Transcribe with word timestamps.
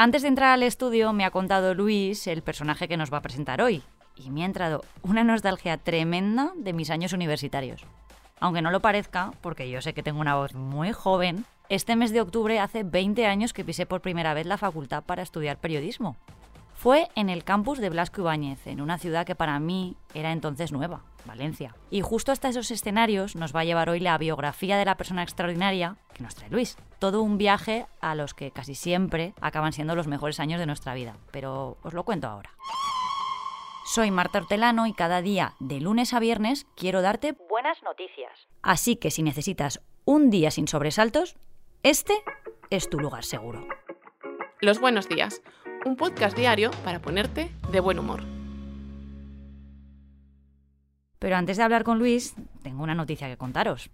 Antes 0.00 0.22
de 0.22 0.28
entrar 0.28 0.50
al 0.50 0.62
estudio 0.62 1.12
me 1.12 1.24
ha 1.24 1.32
contado 1.32 1.74
Luis 1.74 2.28
el 2.28 2.42
personaje 2.42 2.86
que 2.86 2.96
nos 2.96 3.12
va 3.12 3.18
a 3.18 3.22
presentar 3.22 3.60
hoy 3.60 3.82
y 4.14 4.30
me 4.30 4.42
ha 4.42 4.46
entrado 4.46 4.84
una 5.02 5.24
nostalgia 5.24 5.76
tremenda 5.76 6.52
de 6.56 6.72
mis 6.72 6.90
años 6.90 7.12
universitarios. 7.12 7.84
Aunque 8.38 8.62
no 8.62 8.70
lo 8.70 8.78
parezca, 8.78 9.32
porque 9.40 9.68
yo 9.68 9.80
sé 9.80 9.94
que 9.94 10.04
tengo 10.04 10.20
una 10.20 10.36
voz 10.36 10.54
muy 10.54 10.92
joven, 10.92 11.44
este 11.68 11.96
mes 11.96 12.12
de 12.12 12.20
octubre 12.20 12.60
hace 12.60 12.84
20 12.84 13.26
años 13.26 13.52
que 13.52 13.64
pisé 13.64 13.86
por 13.86 14.00
primera 14.00 14.34
vez 14.34 14.46
la 14.46 14.56
facultad 14.56 15.02
para 15.02 15.22
estudiar 15.22 15.58
periodismo. 15.58 16.16
Fue 16.74 17.08
en 17.16 17.28
el 17.28 17.42
campus 17.42 17.78
de 17.78 17.90
Blasco 17.90 18.20
Ibáñez, 18.20 18.68
en 18.68 18.80
una 18.80 18.98
ciudad 18.98 19.26
que 19.26 19.34
para 19.34 19.58
mí 19.58 19.96
era 20.14 20.30
entonces 20.30 20.70
nueva, 20.70 21.02
Valencia. 21.24 21.74
Y 21.90 22.02
justo 22.02 22.30
hasta 22.30 22.48
esos 22.48 22.70
escenarios 22.70 23.34
nos 23.34 23.52
va 23.52 23.60
a 23.60 23.64
llevar 23.64 23.90
hoy 23.90 23.98
la 23.98 24.16
biografía 24.16 24.78
de 24.78 24.84
la 24.84 24.96
persona 24.96 25.24
extraordinaria 25.24 25.96
que 26.18 26.24
nos 26.24 26.34
trae 26.34 26.50
Luis. 26.50 26.76
Todo 26.98 27.22
un 27.22 27.38
viaje 27.38 27.86
a 28.00 28.14
los 28.14 28.34
que 28.34 28.50
casi 28.50 28.74
siempre 28.74 29.32
acaban 29.40 29.72
siendo 29.72 29.94
los 29.94 30.06
mejores 30.06 30.40
años 30.40 30.60
de 30.60 30.66
nuestra 30.66 30.92
vida. 30.92 31.16
Pero 31.30 31.78
os 31.82 31.94
lo 31.94 32.04
cuento 32.04 32.26
ahora. 32.26 32.50
Soy 33.86 34.10
Marta 34.10 34.38
Hortelano 34.38 34.86
y 34.86 34.92
cada 34.92 35.22
día, 35.22 35.54
de 35.60 35.80
lunes 35.80 36.12
a 36.12 36.18
viernes, 36.18 36.66
quiero 36.76 37.00
darte 37.00 37.32
buenas 37.48 37.82
noticias. 37.82 38.48
Así 38.60 38.96
que 38.96 39.10
si 39.10 39.22
necesitas 39.22 39.80
un 40.04 40.28
día 40.28 40.50
sin 40.50 40.68
sobresaltos, 40.68 41.36
este 41.82 42.12
es 42.68 42.90
tu 42.90 42.98
lugar 42.98 43.24
seguro. 43.24 43.66
Los 44.60 44.78
buenos 44.78 45.08
días, 45.08 45.40
un 45.86 45.96
podcast 45.96 46.36
diario 46.36 46.70
para 46.84 47.00
ponerte 47.00 47.50
de 47.70 47.80
buen 47.80 47.98
humor. 47.98 48.24
Pero 51.18 51.36
antes 51.36 51.56
de 51.56 51.62
hablar 51.62 51.84
con 51.84 51.98
Luis, 51.98 52.34
tengo 52.62 52.82
una 52.82 52.94
noticia 52.94 53.28
que 53.28 53.38
contaros. 53.38 53.90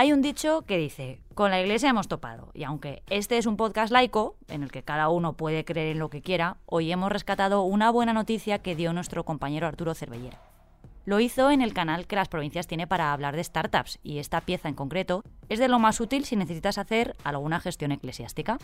Hay 0.00 0.12
un 0.12 0.22
dicho 0.22 0.62
que 0.62 0.78
dice, 0.78 1.20
con 1.34 1.50
la 1.50 1.60
iglesia 1.60 1.90
hemos 1.90 2.06
topado, 2.06 2.52
y 2.54 2.62
aunque 2.62 3.02
este 3.10 3.36
es 3.36 3.46
un 3.46 3.56
podcast 3.56 3.92
laico, 3.92 4.36
en 4.46 4.62
el 4.62 4.70
que 4.70 4.84
cada 4.84 5.08
uno 5.08 5.32
puede 5.32 5.64
creer 5.64 5.88
en 5.88 5.98
lo 5.98 6.08
que 6.08 6.22
quiera, 6.22 6.56
hoy 6.66 6.92
hemos 6.92 7.10
rescatado 7.10 7.62
una 7.62 7.90
buena 7.90 8.12
noticia 8.12 8.60
que 8.60 8.76
dio 8.76 8.92
nuestro 8.92 9.24
compañero 9.24 9.66
Arturo 9.66 9.96
Cervellera. 9.96 10.38
Lo 11.04 11.18
hizo 11.18 11.50
en 11.50 11.62
el 11.62 11.74
canal 11.74 12.06
que 12.06 12.14
las 12.14 12.28
provincias 12.28 12.68
tiene 12.68 12.86
para 12.86 13.12
hablar 13.12 13.34
de 13.34 13.42
startups, 13.42 13.98
y 14.04 14.18
esta 14.18 14.40
pieza 14.40 14.68
en 14.68 14.76
concreto 14.76 15.24
es 15.48 15.58
de 15.58 15.66
lo 15.66 15.80
más 15.80 16.00
útil 16.00 16.24
si 16.24 16.36
necesitas 16.36 16.78
hacer 16.78 17.16
alguna 17.24 17.58
gestión 17.58 17.90
eclesiástica. 17.90 18.58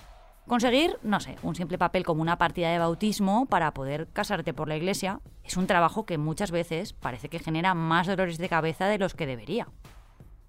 Conseguir, 0.47 1.01
no 1.03 1.19
sé, 1.19 1.35
un 1.43 1.57
simple 1.57 1.79
papel 1.79 2.05
como 2.05 2.23
una 2.23 2.39
partida 2.39 2.71
de 2.71 2.79
bautismo 2.79 3.47
para 3.47 3.75
poder 3.75 4.07
casarte 4.13 4.55
por 4.55 4.69
la 4.69 4.77
iglesia 4.77 5.19
es 5.43 5.57
un 5.57 5.67
trabajo 5.67 6.07
que 6.07 6.17
muchas 6.17 6.53
veces 6.53 6.93
parece 6.93 7.29
que 7.29 7.41
genera 7.41 7.75
más 7.75 8.07
dolores 8.07 8.39
de 8.39 8.49
cabeza 8.49 8.87
de 8.87 8.99
los 8.99 9.15
que 9.15 9.27
debería. 9.27 9.67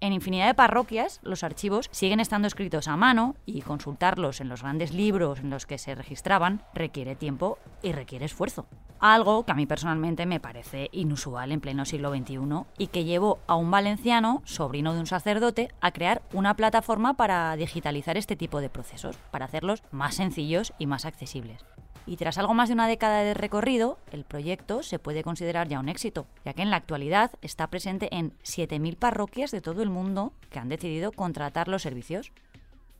En 0.00 0.12
infinidad 0.12 0.46
de 0.46 0.54
parroquias, 0.54 1.20
los 1.22 1.42
archivos 1.42 1.88
siguen 1.90 2.20
estando 2.20 2.46
escritos 2.46 2.86
a 2.86 2.96
mano 2.96 3.34
y 3.46 3.62
consultarlos 3.62 4.42
en 4.42 4.48
los 4.50 4.62
grandes 4.62 4.92
libros 4.92 5.40
en 5.40 5.48
los 5.48 5.64
que 5.64 5.78
se 5.78 5.94
registraban 5.94 6.62
requiere 6.74 7.16
tiempo 7.16 7.58
y 7.82 7.92
requiere 7.92 8.26
esfuerzo. 8.26 8.66
Algo 8.98 9.44
que 9.44 9.52
a 9.52 9.54
mí 9.54 9.66
personalmente 9.66 10.26
me 10.26 10.38
parece 10.38 10.90
inusual 10.92 11.50
en 11.50 11.60
pleno 11.60 11.86
siglo 11.86 12.14
XXI 12.14 12.38
y 12.76 12.88
que 12.88 13.04
llevó 13.04 13.38
a 13.46 13.56
un 13.56 13.70
valenciano, 13.70 14.42
sobrino 14.44 14.92
de 14.92 15.00
un 15.00 15.06
sacerdote, 15.06 15.70
a 15.80 15.92
crear 15.92 16.20
una 16.34 16.54
plataforma 16.54 17.14
para 17.14 17.56
digitalizar 17.56 18.18
este 18.18 18.36
tipo 18.36 18.60
de 18.60 18.68
procesos, 18.68 19.16
para 19.30 19.46
hacerlos 19.46 19.82
más 19.92 20.14
sencillos 20.14 20.74
y 20.78 20.86
más 20.86 21.06
accesibles. 21.06 21.64
Y 22.06 22.16
tras 22.16 22.38
algo 22.38 22.54
más 22.54 22.68
de 22.68 22.74
una 22.74 22.86
década 22.86 23.22
de 23.22 23.34
recorrido, 23.34 23.98
el 24.12 24.24
proyecto 24.24 24.84
se 24.84 25.00
puede 25.00 25.24
considerar 25.24 25.66
ya 25.66 25.80
un 25.80 25.88
éxito, 25.88 26.26
ya 26.44 26.52
que 26.52 26.62
en 26.62 26.70
la 26.70 26.76
actualidad 26.76 27.32
está 27.42 27.66
presente 27.66 28.08
en 28.14 28.30
7.000 28.44 28.96
parroquias 28.96 29.50
de 29.50 29.60
todo 29.60 29.82
el 29.82 29.90
mundo 29.90 30.32
que 30.50 30.60
han 30.60 30.68
decidido 30.68 31.10
contratar 31.10 31.66
los 31.66 31.82
servicios. 31.82 32.30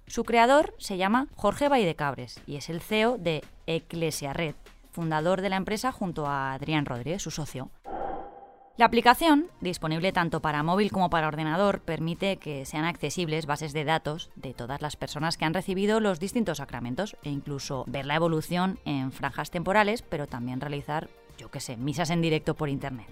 Su 0.08 0.24
creador 0.24 0.74
se 0.78 0.96
llama 0.96 1.28
Jorge 1.36 1.68
Baidecabres 1.68 2.40
y 2.46 2.56
es 2.56 2.68
el 2.68 2.80
CEO 2.80 3.16
de 3.16 3.44
Eclesia 3.66 4.32
Red, 4.32 4.56
fundador 4.90 5.40
de 5.40 5.50
la 5.50 5.56
empresa 5.56 5.92
junto 5.92 6.26
a 6.26 6.52
Adrián 6.52 6.86
Rodríguez, 6.86 7.22
su 7.22 7.30
socio. 7.30 7.70
La 8.76 8.84
aplicación, 8.84 9.46
disponible 9.62 10.12
tanto 10.12 10.40
para 10.42 10.62
móvil 10.62 10.92
como 10.92 11.08
para 11.08 11.28
ordenador, 11.28 11.80
permite 11.80 12.36
que 12.36 12.66
sean 12.66 12.84
accesibles 12.84 13.46
bases 13.46 13.72
de 13.72 13.84
datos 13.84 14.30
de 14.36 14.52
todas 14.52 14.82
las 14.82 14.96
personas 14.96 15.38
que 15.38 15.46
han 15.46 15.54
recibido 15.54 15.98
los 15.98 16.20
distintos 16.20 16.58
sacramentos 16.58 17.16
e 17.22 17.30
incluso 17.30 17.84
ver 17.86 18.04
la 18.04 18.16
evolución 18.16 18.78
en 18.84 19.12
franjas 19.12 19.50
temporales, 19.50 20.02
pero 20.02 20.26
también 20.26 20.60
realizar, 20.60 21.08
yo 21.38 21.50
qué 21.50 21.60
sé, 21.60 21.78
misas 21.78 22.10
en 22.10 22.20
directo 22.20 22.52
por 22.52 22.68
Internet. 22.68 23.06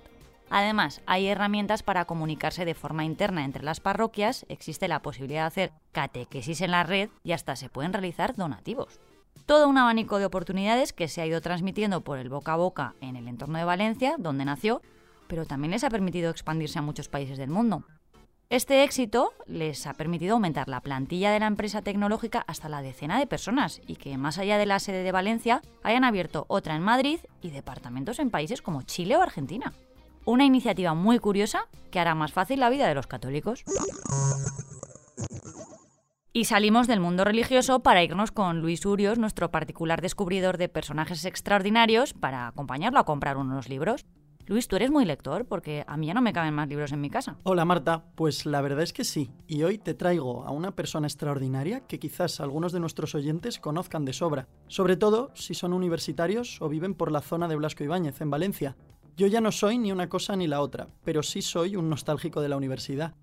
Además, 0.51 1.01
hay 1.07 1.29
herramientas 1.29 1.83
para 1.83 2.05
comunicarse 2.05 2.67
de 2.67 2.75
forma 2.75 3.07
interna 3.07 3.47
entre 3.47 3.65
las 3.65 3.81
parroquias, 3.81 4.45
existe 4.51 4.87
la 4.87 5.01
posibilidad 5.01 5.45
de 5.45 5.47
hacer 5.47 5.73
catequesis 5.93 6.61
en 6.61 6.73
la 6.73 6.83
red 6.83 7.09
y 7.23 7.33
hasta 7.33 7.57
se 7.57 7.71
pueden 7.71 7.95
realizar 7.95 8.37
donativos 8.37 9.01
todo 9.47 9.69
un 9.69 9.77
abanico 9.77 10.19
de 10.19 10.25
oportunidades 10.25 10.93
que 10.93 11.09
se 11.09 11.21
ha 11.21 11.27
ido 11.27 11.41
transmitiendo 11.41 12.01
por 12.01 12.19
el 12.19 12.31
boca 12.31 12.55
a 12.55 12.57
boca 12.57 12.95
en 13.01 13.17
el 13.17 13.29
entorno 13.29 13.59
de 13.59 13.65
Valencia, 13.65 14.15
donde 14.19 14.45
nació, 14.47 14.81
pero 15.29 15.47
también 15.47 15.71
les 15.73 15.85
ha 15.85 15.91
permitido 15.91 16.31
expandirse 16.31 16.79
a 16.79 16.83
muchos 16.83 17.09
países 17.09 17.39
del 17.39 17.51
mundo. 17.51 17.85
Este 18.51 18.85
éxito 18.85 19.33
les 19.47 19.87
ha 19.87 19.95
permitido 19.95 20.35
aumentar 20.35 20.69
la 20.69 20.81
plantilla 20.81 21.33
de 21.33 21.41
la 21.41 21.47
empresa 21.47 21.83
tecnológica 21.83 22.45
hasta 22.47 22.69
la 22.69 22.83
decena 22.83 23.19
de 23.19 23.27
personas 23.27 23.81
y 23.87 23.97
que 23.97 24.19
más 24.19 24.39
allá 24.39 24.59
de 24.59 24.67
la 24.67 24.79
sede 24.79 25.03
de 25.03 25.13
Valencia 25.13 25.63
hayan 25.83 26.05
abierto 26.05 26.45
otra 26.49 26.77
en 26.77 26.83
Madrid 26.83 27.21
y 27.41 27.51
departamentos 27.51 28.19
en 28.19 28.31
países 28.31 28.63
como 28.63 28.83
Chile 28.83 29.17
o 29.17 29.23
Argentina. 29.23 29.73
Una 30.27 30.45
iniciativa 30.45 30.95
muy 30.95 31.19
curiosa 31.19 31.69
que 31.91 32.01
hará 32.01 32.15
más 32.15 32.33
fácil 32.33 32.61
la 32.61 32.71
vida 32.71 32.87
de 32.87 32.95
los 32.95 33.07
católicos. 33.07 33.65
Y 36.33 36.47
salimos 36.47 36.87
del 36.87 37.01
mundo 37.01 37.25
religioso 37.25 37.81
para 37.81 38.03
irnos 38.03 38.33
con 38.33 38.61
Luis 38.61 38.85
Urios, 38.85 39.19
nuestro 39.19 39.51
particular 39.51 40.03
descubridor 40.03 40.59
de 40.59 40.69
personajes 40.69 41.25
extraordinarios, 41.25 42.13
para 42.13 42.49
acompañarlo 42.49 42.99
a 42.99 43.05
comprar 43.05 43.37
unos 43.37 43.69
libros. 43.69 44.05
Luis, 44.47 44.69
tú 44.69 44.77
eres 44.77 44.91
muy 44.91 45.07
lector 45.07 45.47
porque 45.47 45.85
a 45.87 45.97
mí 45.97 46.07
ya 46.07 46.13
no 46.13 46.21
me 46.21 46.35
caben 46.35 46.53
más 46.53 46.69
libros 46.69 46.93
en 46.93 47.01
mi 47.01 47.09
casa. 47.09 47.39
Hola 47.45 47.65
Marta, 47.65 48.05
pues 48.15 48.45
la 48.45 48.61
verdad 48.61 48.83
es 48.83 48.93
que 48.93 49.03
sí. 49.03 49.31
Y 49.47 49.63
hoy 49.63 49.79
te 49.79 49.95
traigo 49.95 50.45
a 50.45 50.51
una 50.51 50.73
persona 50.73 51.07
extraordinaria 51.07 51.81
que 51.81 51.99
quizás 51.99 52.41
algunos 52.41 52.73
de 52.73 52.81
nuestros 52.81 53.15
oyentes 53.15 53.59
conozcan 53.59 54.05
de 54.05 54.13
sobra. 54.13 54.47
Sobre 54.69 54.99
todo 54.99 55.31
si 55.35 55.55
son 55.55 55.73
universitarios 55.73 56.61
o 56.61 56.69
viven 56.69 56.93
por 56.93 57.11
la 57.11 57.23
zona 57.23 57.49
de 57.49 57.57
Blasco 57.57 57.85
Ibáñez, 57.85 58.21
en 58.21 58.29
Valencia. 58.29 58.77
Yo 59.17 59.29
ya 59.29 59.41
no 59.41 59.51
soy 59.51 59.79
ni 59.79 59.93
una 59.93 60.11
cosa 60.11 60.37
ni 60.37 60.47
la 60.47 60.61
otra, 60.61 60.89
pero 61.05 61.23
sí 61.23 61.41
soy 61.41 61.77
un 61.77 61.89
nostálgico 61.89 62.43
de 62.43 62.51
la 62.51 62.59
universidad. 62.59 63.15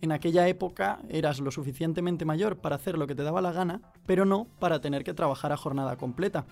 En 0.00 0.10
aquella 0.10 0.48
época 0.48 0.98
eras 1.08 1.38
lo 1.38 1.52
suficientemente 1.52 2.24
mayor 2.24 2.56
para 2.56 2.76
hacer 2.76 2.98
lo 2.98 3.06
que 3.06 3.14
te 3.14 3.22
daba 3.22 3.40
la 3.40 3.52
gana, 3.52 3.80
pero 4.06 4.24
no 4.24 4.48
para 4.58 4.80
tener 4.80 5.04
que 5.04 5.14
trabajar 5.14 5.52
a 5.52 5.56
jornada 5.56 5.96
completa. 5.96 6.46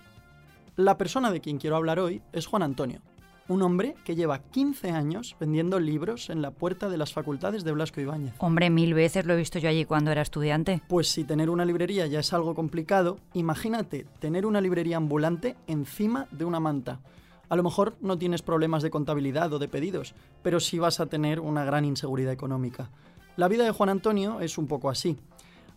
La 0.76 0.96
persona 0.96 1.32
de 1.32 1.40
quien 1.40 1.58
quiero 1.58 1.74
hablar 1.74 1.98
hoy 1.98 2.22
es 2.32 2.46
Juan 2.46 2.62
Antonio, 2.62 3.02
un 3.48 3.62
hombre 3.62 3.94
que 4.04 4.14
lleva 4.14 4.38
15 4.38 4.90
años 4.90 5.36
vendiendo 5.38 5.80
libros 5.80 6.30
en 6.30 6.42
la 6.42 6.50
puerta 6.50 6.88
de 6.88 6.96
las 6.96 7.12
facultades 7.12 7.64
de 7.64 7.72
Blasco 7.72 8.00
Ibáñez. 8.00 8.34
Hombre, 8.38 8.70
mil 8.70 8.94
veces 8.94 9.26
lo 9.26 9.34
he 9.34 9.36
visto 9.36 9.58
yo 9.58 9.68
allí 9.68 9.84
cuando 9.84 10.10
era 10.10 10.22
estudiante. 10.22 10.82
Pues 10.88 11.08
si 11.08 11.24
tener 11.24 11.50
una 11.50 11.64
librería 11.64 12.06
ya 12.06 12.20
es 12.20 12.32
algo 12.32 12.54
complicado, 12.54 13.18
imagínate 13.34 14.06
tener 14.18 14.46
una 14.46 14.60
librería 14.60 14.96
ambulante 14.96 15.56
encima 15.66 16.26
de 16.30 16.44
una 16.44 16.60
manta. 16.60 17.00
A 17.48 17.56
lo 17.56 17.62
mejor 17.62 17.96
no 18.00 18.16
tienes 18.16 18.40
problemas 18.40 18.82
de 18.82 18.90
contabilidad 18.90 19.52
o 19.52 19.58
de 19.58 19.68
pedidos, 19.68 20.14
pero 20.42 20.58
sí 20.58 20.78
vas 20.78 21.00
a 21.00 21.06
tener 21.06 21.38
una 21.38 21.64
gran 21.64 21.84
inseguridad 21.84 22.32
económica. 22.32 22.90
La 23.36 23.48
vida 23.48 23.64
de 23.64 23.72
Juan 23.72 23.90
Antonio 23.90 24.40
es 24.40 24.56
un 24.56 24.66
poco 24.66 24.88
así. 24.88 25.18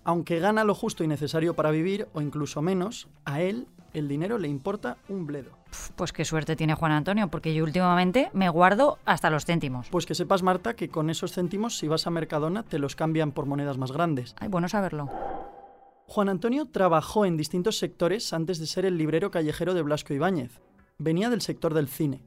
Aunque 0.05 0.39
gana 0.39 0.63
lo 0.63 0.75
justo 0.75 1.03
y 1.03 1.07
necesario 1.07 1.55
para 1.55 1.71
vivir, 1.71 2.07
o 2.13 2.21
incluso 2.21 2.61
menos, 2.61 3.07
a 3.25 3.41
él 3.41 3.67
el 3.99 4.07
dinero 4.07 4.37
le 4.37 4.47
importa 4.47 4.97
un 5.09 5.25
bledo. 5.25 5.51
Pues 5.95 6.13
qué 6.13 6.25
suerte 6.25 6.55
tiene 6.55 6.75
Juan 6.75 6.91
Antonio, 6.91 7.29
porque 7.29 7.53
yo 7.53 7.63
últimamente 7.63 8.29
me 8.33 8.49
guardo 8.49 8.99
hasta 9.05 9.29
los 9.29 9.45
céntimos. 9.45 9.89
Pues 9.89 10.05
que 10.05 10.15
sepas, 10.15 10.43
Marta, 10.43 10.75
que 10.75 10.89
con 10.89 11.09
esos 11.09 11.33
céntimos, 11.33 11.77
si 11.77 11.87
vas 11.87 12.07
a 12.07 12.11
Mercadona, 12.11 12.63
te 12.63 12.79
los 12.79 12.95
cambian 12.95 13.31
por 13.31 13.45
monedas 13.45 13.77
más 13.77 13.91
grandes. 13.91 14.35
Ay, 14.39 14.47
bueno 14.47 14.69
saberlo. 14.69 15.09
Juan 16.07 16.29
Antonio 16.29 16.65
trabajó 16.65 17.25
en 17.25 17.35
distintos 17.35 17.79
sectores 17.79 18.31
antes 18.31 18.59
de 18.59 18.67
ser 18.67 18.85
el 18.85 18.97
librero 18.97 19.31
callejero 19.31 19.73
de 19.73 19.81
Blasco 19.81 20.13
Ibáñez. 20.13 20.61
Venía 20.97 21.29
del 21.29 21.41
sector 21.41 21.73
del 21.73 21.87
cine. 21.87 22.23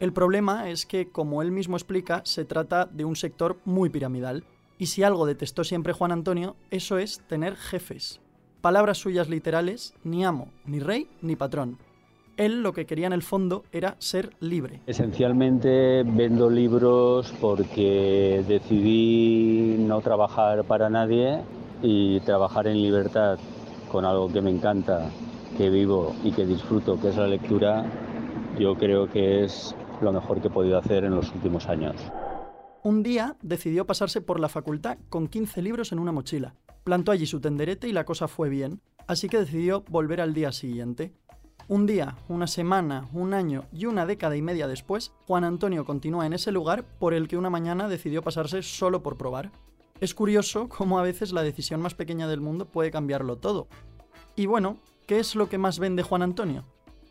El 0.00 0.12
problema 0.12 0.68
es 0.68 0.84
que, 0.84 1.10
como 1.10 1.42
él 1.42 1.52
mismo 1.52 1.76
explica, 1.76 2.22
se 2.24 2.44
trata 2.44 2.86
de 2.86 3.04
un 3.04 3.14
sector 3.14 3.60
muy 3.64 3.88
piramidal. 3.88 4.44
Y 4.76 4.86
si 4.86 5.04
algo 5.04 5.26
detestó 5.26 5.62
siempre 5.62 5.92
Juan 5.92 6.10
Antonio, 6.10 6.56
eso 6.70 6.98
es 6.98 7.20
tener 7.28 7.54
jefes. 7.54 8.20
Palabras 8.62 8.98
suyas 8.98 9.28
literales, 9.28 9.92
ni 10.04 10.24
amo, 10.24 10.46
ni 10.66 10.78
rey, 10.78 11.08
ni 11.20 11.34
patrón. 11.34 11.78
Él 12.36 12.62
lo 12.62 12.72
que 12.72 12.86
quería 12.86 13.08
en 13.08 13.12
el 13.12 13.24
fondo 13.24 13.64
era 13.72 13.96
ser 13.98 14.36
libre. 14.38 14.82
Esencialmente 14.86 16.04
vendo 16.04 16.48
libros 16.48 17.34
porque 17.40 18.44
decidí 18.46 19.78
no 19.80 20.00
trabajar 20.00 20.62
para 20.62 20.88
nadie 20.88 21.40
y 21.82 22.20
trabajar 22.20 22.68
en 22.68 22.80
libertad 22.80 23.36
con 23.90 24.04
algo 24.04 24.32
que 24.32 24.40
me 24.40 24.50
encanta, 24.50 25.10
que 25.56 25.68
vivo 25.68 26.14
y 26.22 26.30
que 26.30 26.46
disfruto, 26.46 27.00
que 27.00 27.08
es 27.08 27.16
la 27.16 27.26
lectura, 27.26 27.84
yo 28.60 28.76
creo 28.76 29.10
que 29.10 29.42
es 29.42 29.74
lo 30.00 30.12
mejor 30.12 30.40
que 30.40 30.46
he 30.46 30.50
podido 30.52 30.78
hacer 30.78 31.02
en 31.02 31.16
los 31.16 31.34
últimos 31.34 31.66
años. 31.66 31.96
Un 32.84 33.02
día 33.02 33.36
decidió 33.42 33.86
pasarse 33.86 34.20
por 34.20 34.38
la 34.38 34.48
facultad 34.48 34.98
con 35.08 35.26
15 35.26 35.62
libros 35.62 35.90
en 35.90 35.98
una 35.98 36.12
mochila. 36.12 36.54
Plantó 36.84 37.12
allí 37.12 37.26
su 37.26 37.40
tenderete 37.40 37.88
y 37.88 37.92
la 37.92 38.04
cosa 38.04 38.26
fue 38.26 38.48
bien, 38.48 38.80
así 39.06 39.28
que 39.28 39.38
decidió 39.38 39.82
volver 39.88 40.20
al 40.20 40.34
día 40.34 40.50
siguiente. 40.50 41.12
Un 41.68 41.86
día, 41.86 42.16
una 42.28 42.48
semana, 42.48 43.08
un 43.12 43.34
año 43.34 43.66
y 43.72 43.86
una 43.86 44.04
década 44.04 44.36
y 44.36 44.42
media 44.42 44.66
después, 44.66 45.12
Juan 45.26 45.44
Antonio 45.44 45.84
continúa 45.84 46.26
en 46.26 46.32
ese 46.32 46.50
lugar 46.50 46.84
por 46.98 47.14
el 47.14 47.28
que 47.28 47.36
una 47.36 47.50
mañana 47.50 47.88
decidió 47.88 48.20
pasarse 48.20 48.62
solo 48.62 49.02
por 49.02 49.16
probar. 49.16 49.52
Es 50.00 50.12
curioso 50.12 50.68
cómo 50.68 50.98
a 50.98 51.02
veces 51.02 51.32
la 51.32 51.44
decisión 51.44 51.80
más 51.80 51.94
pequeña 51.94 52.26
del 52.26 52.40
mundo 52.40 52.66
puede 52.66 52.90
cambiarlo 52.90 53.36
todo. 53.36 53.68
Y 54.34 54.46
bueno, 54.46 54.78
¿qué 55.06 55.20
es 55.20 55.36
lo 55.36 55.48
que 55.48 55.58
más 55.58 55.78
vende 55.78 56.02
Juan 56.02 56.22
Antonio? 56.22 56.64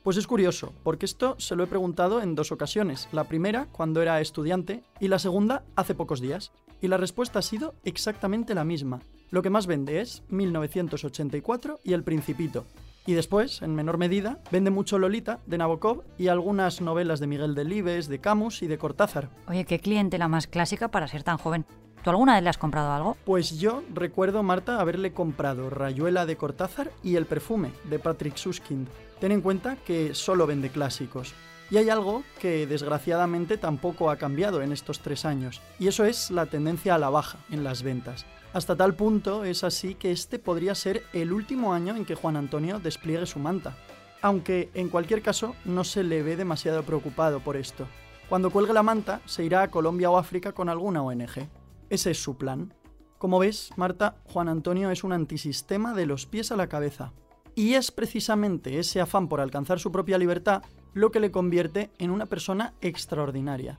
Pues 0.04 0.18
es 0.18 0.28
curioso, 0.28 0.74
porque 0.84 1.06
esto 1.06 1.36
se 1.38 1.56
lo 1.56 1.64
he 1.64 1.68
preguntado 1.68 2.22
en 2.22 2.36
dos 2.36 2.52
ocasiones. 2.52 3.08
La 3.14 3.24
primera, 3.24 3.68
cuando 3.72 4.02
era 4.02 4.20
estudiante, 4.20 4.84
y 5.00 5.08
la 5.08 5.20
segunda, 5.20 5.64
hace 5.78 5.96
pocos 5.96 6.20
días. 6.20 6.52
Y 6.82 6.90
la 6.90 6.98
respuesta 6.98 7.40
ha 7.40 7.44
sido 7.44 7.76
exactamente 7.86 8.54
la 8.54 8.66
misma. 8.66 9.00
Lo 9.32 9.42
que 9.42 9.50
más 9.50 9.66
vende 9.66 10.02
es 10.02 10.24
1984 10.28 11.80
y 11.86 11.94
El 11.94 12.04
Principito. 12.04 12.66
Y 13.06 13.14
después, 13.14 13.62
en 13.62 13.74
menor 13.74 13.98
medida, 13.98 14.40
vende 14.52 14.72
mucho 14.72 15.00
Lolita 15.00 15.40
de 15.48 15.58
Nabokov 15.58 16.04
y 16.18 16.28
algunas 16.28 16.82
novelas 16.82 17.22
de 17.22 17.28
Miguel 17.28 17.56
Delibes, 17.56 18.10
de 18.10 18.20
Camus 18.20 18.62
y 18.62 18.68
de 18.68 18.78
Cortázar. 18.78 19.30
Oye, 19.48 19.64
qué 19.64 19.80
cliente 19.80 20.18
la 20.18 20.28
más 20.28 20.48
clásica 20.48 20.90
para 20.90 21.08
ser 21.08 21.24
tan 21.24 21.38
joven. 21.38 21.66
¿Tú 22.04 22.10
alguna 22.10 22.34
vez 22.34 22.44
le 22.44 22.50
has 22.50 22.58
comprado 22.58 22.92
algo? 22.92 23.16
Pues 23.24 23.58
yo 23.58 23.84
recuerdo, 23.94 24.44
Marta, 24.44 24.82
haberle 24.82 25.14
comprado 25.14 25.70
Rayuela 25.70 26.26
de 26.26 26.36
Cortázar 26.36 26.92
y 27.02 27.16
El 27.16 27.26
perfume 27.26 27.72
de 27.90 28.00
Patrick 28.00 28.36
Suskind. 28.36 28.90
Ten 29.22 29.32
en 29.32 29.42
cuenta 29.42 29.78
que 29.78 30.14
solo 30.14 30.46
vende 30.46 30.72
clásicos. 30.72 31.34
Y 31.72 31.78
hay 31.78 31.90
algo 31.90 32.24
que 32.40 32.68
desgraciadamente 32.68 33.58
tampoco 33.58 34.12
ha 34.12 34.18
cambiado 34.18 34.62
en 34.62 34.74
estos 34.74 35.00
tres 35.00 35.24
años, 35.24 35.62
y 35.80 35.88
eso 35.88 36.04
es 36.04 36.30
la 36.30 36.46
tendencia 36.46 36.96
a 36.96 36.98
la 36.98 37.10
baja 37.10 37.40
en 37.50 37.64
las 37.64 37.82
ventas. 37.82 38.26
Hasta 38.52 38.76
tal 38.76 38.94
punto 38.94 39.46
es 39.46 39.64
así 39.64 39.96
que 39.96 40.12
este 40.12 40.38
podría 40.38 40.76
ser 40.76 41.04
el 41.14 41.32
último 41.32 41.74
año 41.74 41.96
en 41.96 42.04
que 42.04 42.16
Juan 42.16 42.36
Antonio 42.36 42.80
despliegue 42.80 43.26
su 43.26 43.40
manta. 43.40 43.78
Aunque 44.22 44.70
en 44.74 44.90
cualquier 44.90 45.22
caso 45.22 45.56
no 45.64 45.86
se 45.86 46.04
le 46.04 46.22
ve 46.22 46.36
demasiado 46.36 46.84
preocupado 46.84 47.40
por 47.40 47.56
esto. 47.56 47.88
Cuando 48.28 48.50
cuelgue 48.50 48.74
la 48.74 48.84
manta 48.84 49.22
se 49.26 49.46
irá 49.46 49.64
a 49.64 49.72
Colombia 49.72 50.12
o 50.12 50.18
África 50.18 50.52
con 50.52 50.68
alguna 50.68 51.02
ONG. 51.02 51.48
Ese 51.90 52.12
es 52.12 52.22
su 52.22 52.38
plan. 52.38 52.74
Como 53.18 53.40
ves, 53.40 53.70
Marta, 53.78 54.18
Juan 54.26 54.50
Antonio 54.50 54.92
es 54.92 55.06
un 55.06 55.14
antisistema 55.14 55.94
de 55.94 56.06
los 56.06 56.26
pies 56.26 56.52
a 56.52 56.58
la 56.58 56.68
cabeza. 56.68 57.14
Y 57.56 57.76
es 57.76 57.92
precisamente 57.92 58.80
ese 58.80 59.00
afán 59.00 59.30
por 59.30 59.40
alcanzar 59.40 59.80
su 59.80 59.92
propia 59.92 60.18
libertad 60.18 60.64
lo 60.94 61.12
que 61.12 61.20
le 61.20 61.32
convierte 61.32 61.90
en 62.00 62.12
una 62.12 62.26
persona 62.26 62.74
extraordinaria. 62.82 63.78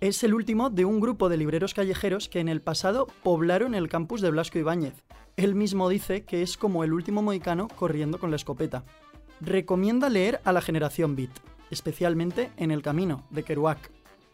Es 0.00 0.22
el 0.24 0.34
último 0.34 0.70
de 0.70 0.84
un 0.84 1.00
grupo 1.00 1.28
de 1.28 1.36
libreros 1.36 1.72
callejeros 1.72 2.28
que 2.28 2.40
en 2.40 2.48
el 2.48 2.60
pasado 2.60 3.06
poblaron 3.22 3.74
el 3.74 3.88
campus 3.88 4.20
de 4.20 4.30
Blasco 4.30 4.58
Ibáñez. 4.58 4.94
Él 5.36 5.54
mismo 5.54 5.88
dice 5.88 6.24
que 6.24 6.42
es 6.42 6.56
como 6.56 6.84
el 6.84 6.92
último 6.92 7.22
mohicano 7.22 7.68
corriendo 7.68 8.18
con 8.18 8.30
la 8.30 8.36
escopeta. 8.36 8.84
Recomienda 9.40 10.10
leer 10.10 10.40
a 10.44 10.52
la 10.52 10.60
generación 10.60 11.16
Beat, 11.16 11.30
especialmente 11.70 12.50
en 12.56 12.70
El 12.70 12.82
Camino, 12.82 13.24
de 13.30 13.42
Kerouac. 13.42 13.90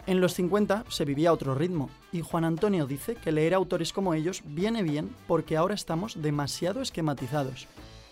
En 0.06 0.20
los 0.20 0.34
50 0.34 0.84
se 0.88 1.04
vivía 1.04 1.32
otro 1.32 1.54
ritmo, 1.54 1.90
y 2.10 2.22
Juan 2.22 2.44
Antonio 2.44 2.86
dice 2.86 3.14
que 3.14 3.32
leer 3.32 3.54
autores 3.54 3.92
como 3.92 4.14
ellos 4.14 4.42
viene 4.44 4.82
bien 4.82 5.10
porque 5.26 5.56
ahora 5.56 5.74
estamos 5.74 6.20
demasiado 6.20 6.80
esquematizados. 6.80 7.68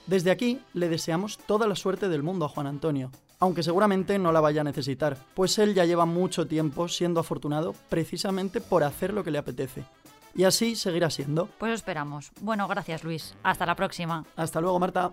Desde 0.08 0.30
aquí 0.30 0.58
le 0.72 0.88
deseamos 0.88 1.36
toda 1.36 1.66
la 1.66 1.76
suerte 1.76 2.08
del 2.08 2.22
mundo 2.22 2.46
a 2.46 2.48
Juan 2.48 2.66
Antonio, 2.66 3.10
aunque 3.40 3.62
seguramente 3.62 4.18
no 4.18 4.32
la 4.32 4.40
vaya 4.40 4.62
a 4.62 4.64
necesitar, 4.64 5.18
pues 5.34 5.58
él 5.58 5.74
ya 5.74 5.84
lleva 5.84 6.06
mucho 6.06 6.46
tiempo 6.46 6.88
siendo 6.88 7.20
afortunado 7.20 7.74
precisamente 7.90 8.62
por 8.62 8.84
hacer 8.84 9.12
lo 9.12 9.22
que 9.22 9.30
le 9.30 9.36
apetece. 9.36 9.84
Y 10.34 10.44
así 10.44 10.76
seguirá 10.76 11.10
siendo. 11.10 11.50
Pues 11.58 11.74
esperamos. 11.74 12.32
Bueno, 12.40 12.66
gracias 12.68 13.04
Luis. 13.04 13.34
Hasta 13.42 13.66
la 13.66 13.74
próxima. 13.74 14.24
Hasta 14.34 14.62
luego, 14.62 14.78
Marta. 14.78 15.12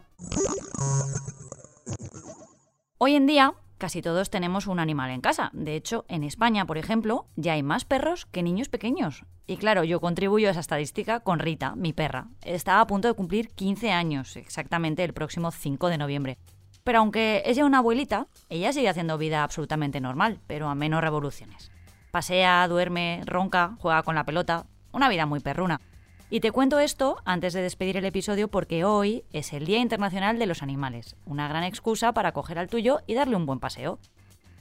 Hoy 2.97 3.15
en 3.15 3.27
día, 3.27 3.53
casi 3.77 4.01
todos 4.01 4.29
tenemos 4.29 4.67
un 4.67 4.79
animal 4.79 5.11
en 5.11 5.21
casa. 5.21 5.49
De 5.53 5.75
hecho, 5.75 6.05
en 6.07 6.23
España, 6.23 6.65
por 6.65 6.77
ejemplo, 6.77 7.27
ya 7.35 7.53
hay 7.53 7.63
más 7.63 7.85
perros 7.85 8.25
que 8.25 8.43
niños 8.43 8.69
pequeños. 8.69 9.25
Y 9.47 9.57
claro, 9.57 9.83
yo 9.83 10.01
contribuyo 10.01 10.47
a 10.47 10.51
esa 10.51 10.59
estadística 10.59 11.19
con 11.19 11.39
Rita, 11.39 11.75
mi 11.75 11.93
perra. 11.93 12.27
Está 12.41 12.79
a 12.79 12.87
punto 12.87 13.07
de 13.07 13.13
cumplir 13.13 13.49
15 13.49 13.91
años, 13.91 14.35
exactamente 14.37 15.03
el 15.03 15.13
próximo 15.13 15.51
5 15.51 15.89
de 15.89 15.97
noviembre. 15.97 16.37
Pero 16.83 16.99
aunque 16.99 17.41
es 17.45 17.57
ya 17.57 17.65
una 17.65 17.79
abuelita, 17.79 18.27
ella 18.49 18.71
sigue 18.71 18.89
haciendo 18.89 19.17
vida 19.17 19.43
absolutamente 19.43 19.99
normal, 19.99 20.39
pero 20.47 20.67
a 20.67 20.75
menos 20.75 21.01
revoluciones. 21.01 21.71
Pasea, 22.11 22.67
duerme, 22.67 23.21
ronca, 23.25 23.75
juega 23.79 24.03
con 24.03 24.15
la 24.15 24.23
pelota, 24.23 24.65
una 24.91 25.09
vida 25.09 25.25
muy 25.25 25.39
perruna. 25.39 25.81
Y 26.29 26.39
te 26.39 26.51
cuento 26.51 26.79
esto 26.79 27.17
antes 27.23 27.53
de 27.53 27.61
despedir 27.61 27.97
el 27.97 28.05
episodio 28.05 28.47
porque 28.47 28.83
hoy 28.83 29.25
es 29.31 29.53
el 29.53 29.65
Día 29.65 29.77
Internacional 29.77 30.39
de 30.39 30.47
los 30.47 30.63
Animales, 30.63 31.15
una 31.25 31.47
gran 31.47 31.63
excusa 31.63 32.13
para 32.13 32.31
coger 32.31 32.57
al 32.57 32.67
tuyo 32.67 33.01
y 33.05 33.13
darle 33.13 33.35
un 33.35 33.45
buen 33.45 33.59
paseo. 33.59 33.99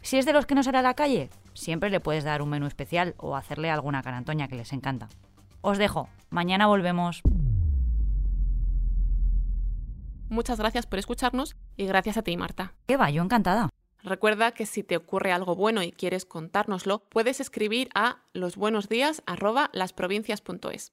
Si 0.02 0.19
es 0.19 0.26
de 0.26 0.34
los 0.34 0.44
que 0.44 0.55
no 0.55 0.62
sale 0.62 0.76
a 0.78 0.82
la 0.82 0.93
calle, 0.93 1.31
siempre 1.55 1.88
le 1.88 2.00
puedes 2.00 2.22
dar 2.22 2.43
un 2.43 2.50
menú 2.50 2.66
especial 2.66 3.14
o 3.16 3.34
hacerle 3.34 3.70
alguna 3.70 4.02
carantoña 4.02 4.46
que 4.46 4.56
les 4.56 4.75
encanta. 4.75 5.08
Os 5.62 5.78
dejo, 5.78 6.11
mañana 6.28 6.66
volvemos. 6.66 7.22
Muchas 10.28 10.58
gracias 10.58 10.84
por 10.87 10.99
escucharnos 10.99 11.56
y 11.78 11.87
gracias 11.87 12.19
a 12.19 12.22
ti, 12.22 12.37
Marta. 12.37 12.75
¿Qué 12.87 12.99
va? 12.99 13.08
Yo 13.08 13.22
encantada. 13.22 13.70
Recuerda 14.02 14.52
que 14.52 14.66
si 14.66 14.82
te 14.82 14.99
ocurre 14.99 15.32
algo 15.32 15.56
bueno 15.56 15.82
y 15.82 15.93
quieres 15.93 16.26
contárnoslo, 16.26 17.08
puedes 17.08 17.40
escribir 17.40 17.88
a 17.94 18.19
losbuenosdías@lasprovincias.es. 18.34 20.93